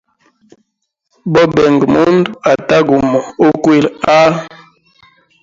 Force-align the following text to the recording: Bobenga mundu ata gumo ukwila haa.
Bobenga 1.33 1.85
mundu 1.93 2.31
ata 2.51 2.77
gumo 2.87 3.19
ukwila 3.47 3.89
haa. 4.05 4.35